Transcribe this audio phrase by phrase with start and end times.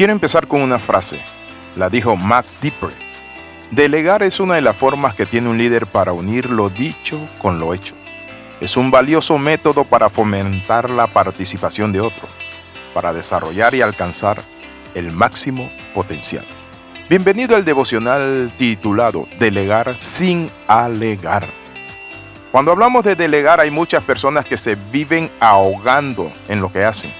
[0.00, 1.20] Quiero empezar con una frase.
[1.76, 2.88] La dijo Max Dipper.
[3.70, 7.58] Delegar es una de las formas que tiene un líder para unir lo dicho con
[7.58, 7.94] lo hecho.
[8.62, 12.28] Es un valioso método para fomentar la participación de otro,
[12.94, 14.40] para desarrollar y alcanzar
[14.94, 16.46] el máximo potencial.
[17.10, 21.46] Bienvenido al devocional titulado Delegar sin alegar.
[22.50, 27.12] Cuando hablamos de delegar hay muchas personas que se viven ahogando en lo que hacen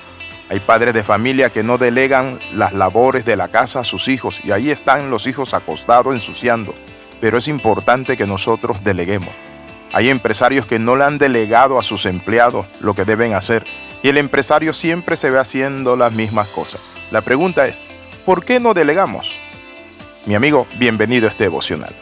[0.51, 4.41] hay padres de familia que no delegan las labores de la casa a sus hijos
[4.43, 6.75] y ahí están los hijos acostados ensuciando.
[7.21, 9.31] Pero es importante que nosotros deleguemos.
[9.93, 13.65] Hay empresarios que no le han delegado a sus empleados lo que deben hacer
[14.03, 16.81] y el empresario siempre se ve haciendo las mismas cosas.
[17.13, 17.81] La pregunta es,
[18.27, 19.37] ¿por qué no delegamos?
[20.27, 21.95] Mi amigo, bienvenido a este devocional.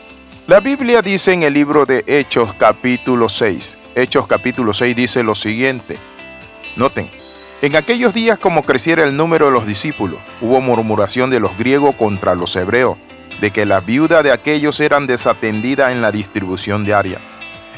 [0.47, 5.35] La Biblia dice en el libro de Hechos capítulo 6, Hechos capítulo 6 dice lo
[5.35, 5.99] siguiente.
[6.77, 7.11] Noten,
[7.61, 11.97] en aquellos días, como creciera el número de los discípulos, hubo murmuración de los griegos
[11.97, 12.99] contra los hebreos,
[13.41, 17.19] de que la viuda de aquellos eran desatendidas en la distribución diaria.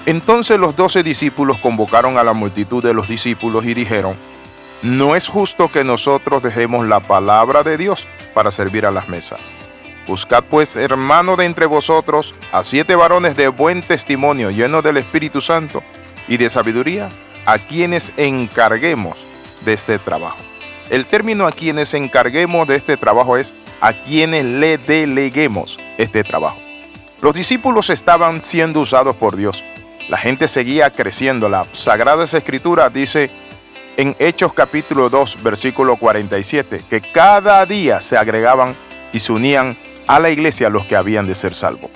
[0.05, 4.19] Entonces los doce discípulos convocaron a la multitud de los discípulos y dijeron,
[4.83, 9.41] no es justo que nosotros dejemos la palabra de Dios para servir a las mesas.
[10.07, 15.41] Buscad pues, hermano de entre vosotros, a siete varones de buen testimonio, llenos del Espíritu
[15.41, 15.83] Santo
[16.29, 17.09] y de sabiduría,
[17.47, 19.30] a quienes encarguemos
[19.65, 20.39] de este trabajo.
[20.91, 26.59] El término a quienes encarguemos de este trabajo es a quienes le deleguemos este trabajo.
[27.23, 29.63] Los discípulos estaban siendo usados por Dios.
[30.09, 31.49] La gente seguía creciendo.
[31.49, 33.31] La Sagrada Escritura dice
[33.97, 38.75] en Hechos capítulo 2, versículo 47, que cada día se agregaban
[39.13, 41.91] y se unían a la iglesia los que habían de ser salvos.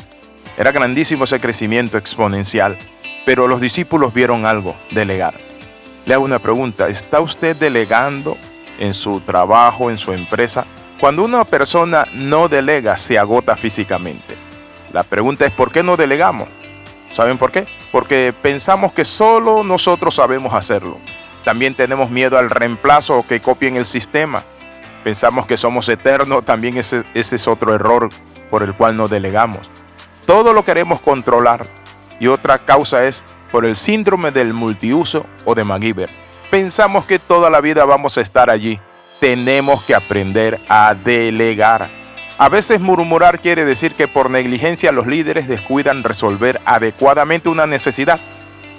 [0.57, 2.79] Era grandísimo ese crecimiento exponencial,
[3.25, 5.35] pero los discípulos vieron algo, delegar.
[6.07, 8.37] Le hago una pregunta, ¿está usted delegando
[8.79, 10.67] en su trabajo, en su empresa?
[11.01, 14.37] Cuando una persona no delega, se agota físicamente.
[14.93, 16.49] La pregunta es, ¿por qué no delegamos?
[17.11, 17.67] ¿Saben por qué?
[17.91, 20.99] Porque pensamos que solo nosotros sabemos hacerlo.
[21.43, 24.43] También tenemos miedo al reemplazo o que copien el sistema.
[25.05, 28.09] Pensamos que somos eternos, también ese, ese es otro error
[28.51, 29.71] por el cual no delegamos.
[30.27, 31.67] Todo lo queremos controlar.
[32.21, 36.09] Y otra causa es por el síndrome del multiuso o de MacGyver.
[36.51, 38.81] Pensamos que toda la vida vamos a estar allí.
[39.21, 41.89] Tenemos que aprender a delegar.
[42.37, 48.19] A veces murmurar quiere decir que por negligencia los líderes descuidan resolver adecuadamente una necesidad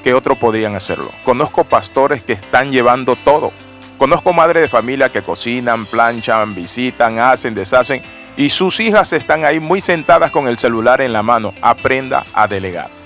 [0.04, 1.10] que otros podrían hacerlo.
[1.24, 3.54] Conozco pastores que están llevando todo.
[3.98, 8.02] Conozco madres de familia que cocinan, planchan, visitan, hacen, deshacen
[8.36, 11.54] y sus hijas están ahí muy sentadas con el celular en la mano.
[11.62, 13.05] Aprenda a delegar.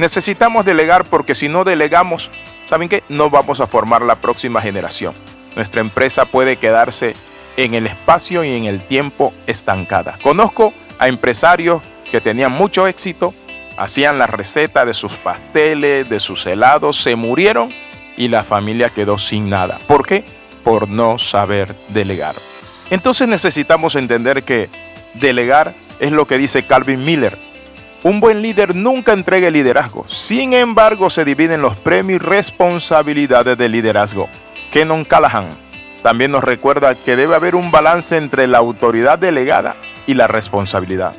[0.00, 2.30] Necesitamos delegar porque si no delegamos,
[2.64, 3.04] ¿saben qué?
[3.10, 5.14] No vamos a formar la próxima generación.
[5.56, 7.12] Nuestra empresa puede quedarse
[7.58, 10.16] en el espacio y en el tiempo estancada.
[10.22, 13.34] Conozco a empresarios que tenían mucho éxito,
[13.76, 17.68] hacían la receta de sus pasteles, de sus helados, se murieron
[18.16, 19.80] y la familia quedó sin nada.
[19.86, 20.24] ¿Por qué?
[20.64, 22.34] Por no saber delegar.
[22.88, 24.70] Entonces necesitamos entender que
[25.12, 27.49] delegar es lo que dice Calvin Miller
[28.02, 33.58] un buen líder nunca entrega el liderazgo, sin embargo se dividen los premios y responsabilidades
[33.58, 34.28] del liderazgo.
[34.70, 35.48] Kenon Callahan
[36.02, 39.74] también nos recuerda que debe haber un balance entre la autoridad delegada
[40.06, 41.14] y la responsabilidad.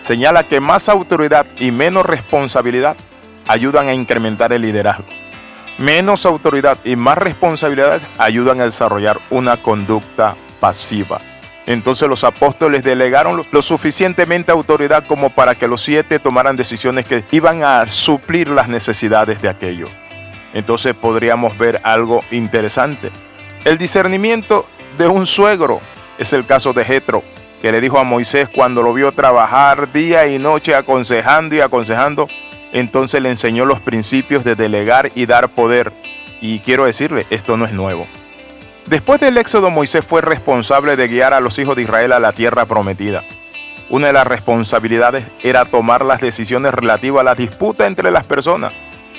[0.00, 2.96] Señala que más autoridad y menos responsabilidad
[3.46, 5.06] ayudan a incrementar el liderazgo.
[5.78, 11.18] Menos autoridad y más responsabilidad ayudan a desarrollar una conducta pasiva.
[11.66, 17.24] Entonces los apóstoles delegaron lo suficientemente autoridad como para que los siete tomaran decisiones que
[17.30, 19.86] iban a suplir las necesidades de aquello.
[20.52, 23.10] Entonces podríamos ver algo interesante.
[23.64, 24.66] El discernimiento
[24.98, 25.78] de un suegro
[26.18, 27.22] es el caso de Jetro,
[27.62, 32.28] que le dijo a Moisés cuando lo vio trabajar día y noche aconsejando y aconsejando,
[32.72, 35.92] entonces le enseñó los principios de delegar y dar poder.
[36.42, 38.06] Y quiero decirle, esto no es nuevo.
[38.86, 42.32] Después del éxodo, Moisés fue responsable de guiar a los hijos de Israel a la
[42.32, 43.24] tierra prometida.
[43.88, 48.74] Una de las responsabilidades era tomar las decisiones relativas a la disputa entre las personas.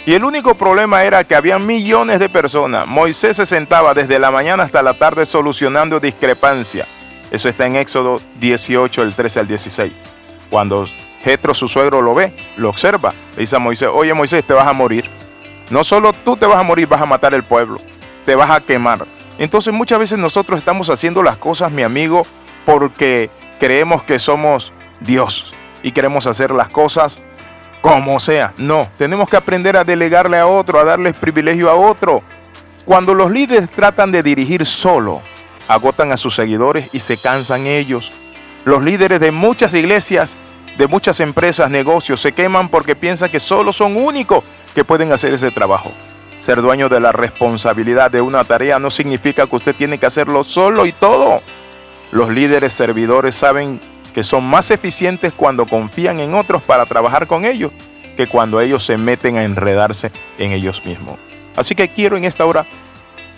[0.06, 2.86] Y el único problema era que había millones de personas.
[2.86, 6.88] Moisés se sentaba desde la mañana hasta la tarde solucionando discrepancias.
[7.32, 9.94] Eso está en Éxodo 18, el 13 al 16.
[10.52, 10.86] Cuando
[11.24, 14.68] Jetro, su suegro, lo ve, lo observa, le dice a Moisés, oye Moisés, te vas
[14.68, 15.10] a morir.
[15.72, 17.78] No solo tú te vas a morir, vas a matar el pueblo,
[18.26, 19.08] te vas a quemar.
[19.38, 22.26] Entonces muchas veces nosotros estamos haciendo las cosas, mi amigo,
[22.66, 23.30] porque
[23.60, 25.54] creemos que somos Dios
[25.84, 27.24] y queremos hacer las cosas
[27.82, 28.54] como sea.
[28.58, 32.24] No, tenemos que aprender a delegarle a otro, a darles privilegio a otro.
[32.86, 35.22] Cuando los líderes tratan de dirigir solo,
[35.68, 38.12] agotan a sus seguidores y se cansan ellos.
[38.64, 40.36] Los líderes de muchas iglesias,
[40.78, 44.44] de muchas empresas, negocios, se queman porque piensan que solo son únicos
[44.74, 45.92] que pueden hacer ese trabajo.
[46.40, 50.44] Ser dueño de la responsabilidad de una tarea no significa que usted tiene que hacerlo
[50.44, 51.42] solo y todo.
[52.12, 53.80] Los líderes servidores saben
[54.14, 57.74] que son más eficientes cuando confían en otros para trabajar con ellos
[58.16, 61.18] que cuando ellos se meten a enredarse en ellos mismos.
[61.56, 62.66] Así que quiero en esta hora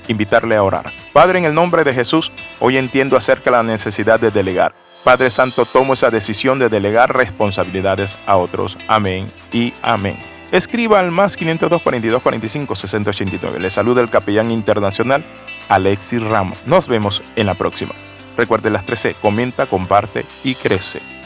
[0.08, 0.94] invitarle a orar.
[1.14, 4.74] Padre, en el nombre de Jesús, hoy entiendo acerca de la necesidad de delegar.
[5.04, 8.78] Padre Santo, tomo esa decisión de delegar responsabilidades a otros.
[8.88, 10.37] Amén y amén.
[10.52, 13.60] Escriba al más 502 42 45 6089.
[13.60, 15.26] Le saluda el capellán internacional
[15.68, 16.66] Alexis Ramos.
[16.66, 17.94] Nos vemos en la próxima.
[18.38, 21.17] Recuerde las 13, comenta, comparte y crece.